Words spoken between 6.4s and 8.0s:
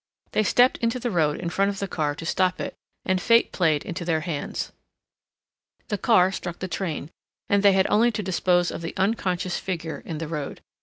the train, and they had